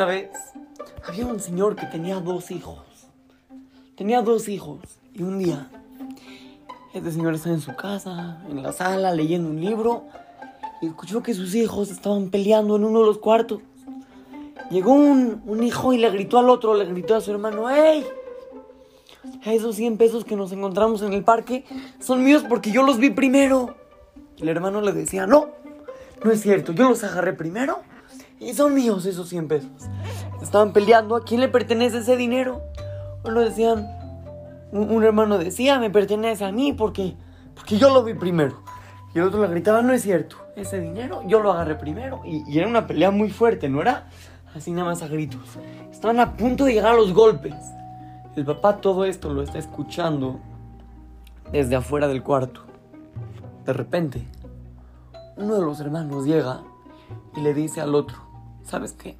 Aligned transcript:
una 0.00 0.06
vez 0.06 0.30
había 1.06 1.26
un 1.26 1.38
señor 1.40 1.76
que 1.76 1.84
tenía 1.84 2.20
dos 2.20 2.50
hijos. 2.50 2.78
Tenía 3.96 4.22
dos 4.22 4.48
hijos. 4.48 4.78
Y 5.12 5.22
un 5.22 5.38
día, 5.38 5.68
este 6.94 7.12
señor 7.12 7.34
estaba 7.34 7.54
en 7.54 7.60
su 7.60 7.76
casa, 7.76 8.42
en 8.48 8.62
la 8.62 8.72
sala, 8.72 9.12
leyendo 9.12 9.50
un 9.50 9.60
libro. 9.60 10.04
Y 10.80 10.86
escuchó 10.86 11.22
que 11.22 11.34
sus 11.34 11.54
hijos 11.54 11.90
estaban 11.90 12.30
peleando 12.30 12.76
en 12.76 12.84
uno 12.84 13.00
de 13.00 13.06
los 13.08 13.18
cuartos. 13.18 13.60
Llegó 14.70 14.94
un, 14.94 15.42
un 15.44 15.62
hijo 15.62 15.92
y 15.92 15.98
le 15.98 16.08
gritó 16.08 16.38
al 16.38 16.48
otro, 16.48 16.72
le 16.72 16.86
gritó 16.86 17.14
a 17.14 17.20
su 17.20 17.32
hermano, 17.32 17.68
¡Ey! 17.68 18.06
Esos 19.44 19.76
100 19.76 19.98
pesos 19.98 20.24
que 20.24 20.34
nos 20.34 20.50
encontramos 20.50 21.02
en 21.02 21.12
el 21.12 21.24
parque 21.24 21.66
son 21.98 22.24
míos 22.24 22.42
porque 22.48 22.70
yo 22.70 22.84
los 22.84 22.96
vi 22.96 23.10
primero. 23.10 23.76
Y 24.38 24.44
el 24.44 24.48
hermano 24.48 24.80
le 24.80 24.94
decía, 24.94 25.26
no, 25.26 25.48
no 26.24 26.30
es 26.30 26.40
cierto, 26.40 26.72
yo 26.72 26.88
los 26.88 27.04
agarré 27.04 27.34
primero 27.34 27.80
y 28.40 28.54
son 28.54 28.74
míos 28.74 29.04
esos 29.04 29.28
100 29.28 29.48
pesos. 29.48 29.70
Estaban 30.42 30.72
peleando, 30.72 31.16
¿a 31.16 31.24
quién 31.24 31.40
le 31.40 31.48
pertenece 31.48 31.98
ese 31.98 32.16
dinero? 32.16 32.62
Uno 33.24 33.40
decían, 33.40 33.86
un, 34.72 35.04
hermano 35.04 35.38
decía, 35.38 35.78
me 35.78 35.90
pertenece 35.90 36.44
a 36.44 36.52
mí 36.52 36.72
porque, 36.72 37.14
porque 37.54 37.78
yo 37.78 37.90
lo 37.90 38.02
vi 38.02 38.14
primero. 38.14 38.62
Y 39.14 39.18
el 39.18 39.24
otro 39.24 39.42
le 39.42 39.48
gritaba, 39.48 39.82
no 39.82 39.92
es 39.92 40.02
cierto, 40.02 40.36
ese 40.56 40.80
dinero 40.80 41.22
yo 41.26 41.40
lo 41.40 41.52
agarré 41.52 41.74
primero. 41.74 42.22
Y, 42.24 42.48
y 42.50 42.58
era 42.58 42.68
una 42.68 42.86
pelea 42.86 43.10
muy 43.10 43.30
fuerte, 43.30 43.68
no 43.68 43.82
era 43.82 44.08
así 44.54 44.70
nada 44.70 44.88
más 44.88 45.02
a 45.02 45.08
gritos. 45.08 45.58
Estaban 45.90 46.20
a 46.20 46.36
punto 46.36 46.64
de 46.64 46.74
llegar 46.74 46.92
a 46.92 46.96
los 46.96 47.12
golpes. 47.12 47.54
El 48.36 48.44
papá 48.44 48.80
todo 48.80 49.04
esto 49.04 49.32
lo 49.32 49.42
está 49.42 49.58
escuchando 49.58 50.40
desde 51.52 51.76
afuera 51.76 52.08
del 52.08 52.22
cuarto. 52.22 52.62
De 53.66 53.72
repente, 53.72 54.26
uno 55.36 55.54
de 55.54 55.62
los 55.62 55.80
hermanos 55.80 56.24
llega 56.24 56.62
y 57.36 57.40
le 57.40 57.54
dice 57.54 57.80
al 57.80 57.94
otro, 57.94 58.16
¿sabes 58.62 58.92
qué? 58.92 59.16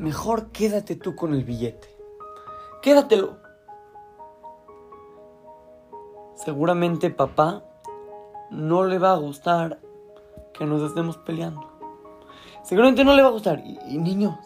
Mejor 0.00 0.46
quédate 0.50 0.96
tú 0.96 1.14
con 1.14 1.34
el 1.34 1.44
billete. 1.44 1.94
Quédatelo. 2.80 3.36
Seguramente 6.36 7.10
papá 7.10 7.62
no 8.50 8.84
le 8.84 8.98
va 8.98 9.12
a 9.12 9.18
gustar 9.18 9.78
que 10.54 10.64
nos 10.64 10.80
estemos 10.80 11.18
peleando. 11.18 11.70
Seguramente 12.62 13.04
no 13.04 13.14
le 13.14 13.20
va 13.20 13.28
a 13.28 13.32
gustar. 13.32 13.62
Y, 13.62 13.98
niños, 13.98 14.36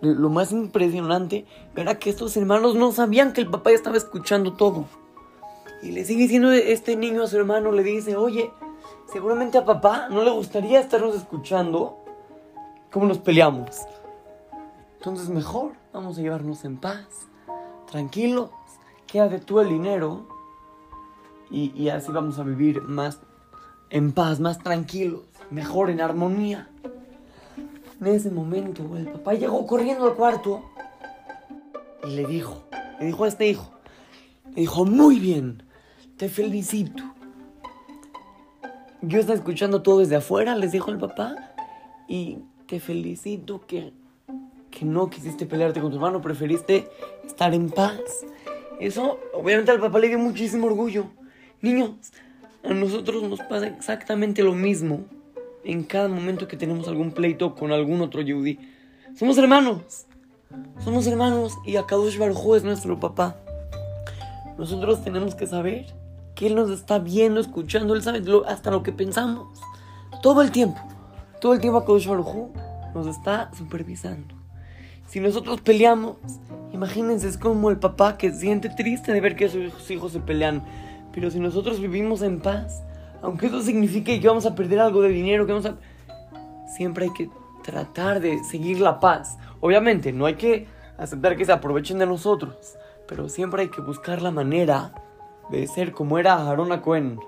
lo 0.00 0.30
más 0.30 0.52
impresionante 0.52 1.46
era 1.74 1.98
que 1.98 2.08
estos 2.08 2.36
hermanos 2.36 2.76
no 2.76 2.92
sabían 2.92 3.32
que 3.32 3.40
el 3.40 3.50
papá 3.50 3.72
estaba 3.72 3.96
escuchando 3.96 4.52
todo. 4.52 4.84
Y 5.82 5.90
le 5.90 6.04
sigue 6.04 6.22
diciendo 6.22 6.52
este 6.52 6.94
niño 6.94 7.24
a 7.24 7.26
su 7.26 7.36
hermano, 7.38 7.72
le 7.72 7.82
dice, 7.82 8.14
oye, 8.14 8.52
seguramente 9.12 9.58
a 9.58 9.64
papá 9.64 10.06
no 10.10 10.22
le 10.22 10.30
gustaría 10.30 10.78
estarnos 10.78 11.16
escuchando 11.16 12.04
cómo 12.92 13.06
nos 13.06 13.18
peleamos. 13.18 13.84
Entonces 15.02 15.30
mejor 15.30 15.72
vamos 15.92 16.16
a 16.16 16.20
llevarnos 16.20 16.64
en 16.64 16.76
paz, 16.76 17.26
tranquilos, 17.90 18.50
quédate 19.08 19.40
tú 19.40 19.58
el 19.58 19.68
dinero 19.68 20.28
y, 21.50 21.72
y 21.74 21.88
así 21.88 22.12
vamos 22.12 22.38
a 22.38 22.44
vivir 22.44 22.82
más 22.82 23.18
en 23.90 24.12
paz, 24.12 24.38
más 24.38 24.60
tranquilos, 24.60 25.22
mejor 25.50 25.90
en 25.90 26.00
armonía. 26.00 26.70
En 28.00 28.06
ese 28.06 28.30
momento, 28.30 28.96
el 28.96 29.10
papá 29.10 29.34
llegó 29.34 29.66
corriendo 29.66 30.04
al 30.04 30.14
cuarto 30.14 30.62
y 32.04 32.10
le 32.10 32.24
dijo, 32.24 32.62
le 33.00 33.06
dijo 33.06 33.24
a 33.24 33.28
este 33.28 33.48
hijo, 33.48 33.72
le 34.54 34.60
dijo, 34.60 34.84
muy 34.84 35.18
bien, 35.18 35.64
te 36.16 36.28
felicito. 36.28 37.02
Yo 39.00 39.18
estaba 39.18 39.36
escuchando 39.36 39.82
todo 39.82 39.98
desde 39.98 40.14
afuera, 40.14 40.54
les 40.54 40.70
dijo 40.70 40.92
el 40.92 40.98
papá, 40.98 41.34
y 42.06 42.38
te 42.68 42.78
felicito 42.78 43.66
que, 43.66 44.00
que 44.72 44.84
no 44.84 45.08
quisiste 45.10 45.46
pelearte 45.46 45.80
con 45.80 45.90
tu 45.90 45.96
hermano, 45.96 46.20
preferiste 46.20 46.88
estar 47.24 47.54
en 47.54 47.70
paz. 47.70 48.00
Eso, 48.80 49.20
obviamente, 49.32 49.70
al 49.70 49.78
papá 49.78 50.00
le 50.00 50.08
dio 50.08 50.18
muchísimo 50.18 50.66
orgullo. 50.66 51.06
Niños, 51.60 51.90
a 52.64 52.72
nosotros 52.72 53.22
nos 53.22 53.40
pasa 53.40 53.68
exactamente 53.68 54.42
lo 54.42 54.54
mismo 54.54 55.04
en 55.62 55.84
cada 55.84 56.08
momento 56.08 56.48
que 56.48 56.56
tenemos 56.56 56.88
algún 56.88 57.12
pleito 57.12 57.54
con 57.54 57.70
algún 57.70 58.00
otro 58.00 58.22
Yehudi. 58.22 58.58
Somos 59.14 59.38
hermanos. 59.38 60.06
Somos 60.82 61.06
hermanos 61.06 61.56
y 61.64 61.76
Akadosh 61.76 62.18
Baruj 62.18 62.56
es 62.56 62.64
nuestro 62.64 62.98
papá. 62.98 63.36
Nosotros 64.58 65.04
tenemos 65.04 65.34
que 65.34 65.46
saber 65.46 65.86
que 66.34 66.46
Él 66.46 66.54
nos 66.54 66.70
está 66.70 66.98
viendo, 66.98 67.40
escuchando, 67.40 67.94
Él 67.94 68.02
sabe 68.02 68.22
hasta 68.48 68.70
lo 68.70 68.82
que 68.82 68.92
pensamos. 68.92 69.60
Todo 70.22 70.42
el 70.42 70.50
tiempo. 70.50 70.80
Todo 71.40 71.54
el 71.54 71.60
tiempo 71.60 71.78
Akadosh 71.78 72.08
Baruj 72.08 72.50
nos 72.94 73.06
está 73.06 73.50
supervisando. 73.56 74.41
Si 75.12 75.20
nosotros 75.20 75.60
peleamos, 75.60 76.16
imagínense, 76.72 77.28
es 77.28 77.36
como 77.36 77.68
el 77.68 77.78
papá 77.78 78.16
que 78.16 78.32
siente 78.32 78.70
triste 78.70 79.12
de 79.12 79.20
ver 79.20 79.36
que 79.36 79.50
sus 79.50 79.90
hijos 79.90 80.12
se 80.12 80.20
pelean. 80.20 80.64
Pero 81.12 81.30
si 81.30 81.38
nosotros 81.38 81.80
vivimos 81.80 82.22
en 82.22 82.40
paz, 82.40 82.82
aunque 83.20 83.48
eso 83.48 83.60
signifique 83.60 84.18
que 84.18 84.26
vamos 84.26 84.46
a 84.46 84.54
perder 84.54 84.80
algo 84.80 85.02
de 85.02 85.10
dinero, 85.10 85.44
que 85.44 85.52
vamos 85.52 85.66
a... 85.66 85.76
Siempre 86.66 87.04
hay 87.04 87.12
que 87.12 87.28
tratar 87.62 88.20
de 88.20 88.42
seguir 88.42 88.80
la 88.80 89.00
paz. 89.00 89.36
Obviamente, 89.60 90.14
no 90.14 90.24
hay 90.24 90.36
que 90.36 90.66
aceptar 90.96 91.36
que 91.36 91.44
se 91.44 91.52
aprovechen 91.52 91.98
de 91.98 92.06
nosotros, 92.06 92.78
pero 93.06 93.28
siempre 93.28 93.60
hay 93.60 93.68
que 93.68 93.82
buscar 93.82 94.22
la 94.22 94.30
manera 94.30 94.94
de 95.50 95.66
ser 95.66 95.92
como 95.92 96.18
era 96.18 96.36
Aarón 96.36 96.74
Cohen. 96.80 97.20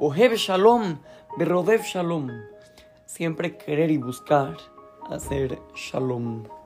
Oheb 0.00 0.34
Shalom, 0.34 0.98
Berodev 1.38 1.80
Shalom. 1.80 2.28
Siempre 3.06 3.56
querer 3.56 3.90
y 3.90 3.96
buscar 3.96 4.54
hacer 5.08 5.58
Shalom. 5.74 6.61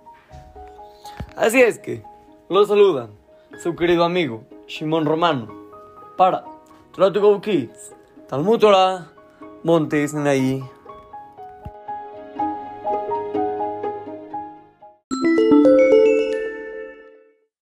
Así 1.36 1.60
es 1.60 1.78
que, 1.78 2.02
lo 2.48 2.64
saludan 2.64 3.10
su 3.62 3.76
querido 3.76 4.04
amigo 4.04 4.44
Shimon 4.66 5.04
Romano 5.04 5.46
para 6.16 6.42
Try 6.94 7.10
Go 7.20 7.42
Kids. 7.42 7.94
Talmud 8.26 8.58
Torah, 8.58 9.12
Monte 9.62 10.08
Sinaí. 10.08 10.64